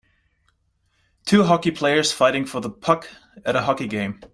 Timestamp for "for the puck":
2.47-3.07